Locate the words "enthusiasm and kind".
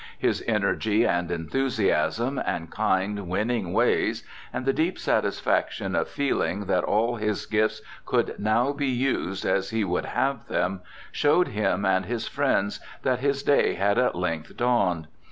1.29-3.27